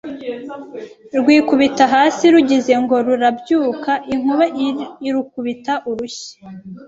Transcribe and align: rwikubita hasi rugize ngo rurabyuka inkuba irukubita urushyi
rwikubita 1.19 1.83
hasi 1.93 2.23
rugize 2.33 2.73
ngo 2.83 2.95
rurabyuka 3.05 3.91
inkuba 4.13 4.45
irukubita 5.07 5.73
urushyi 5.89 6.33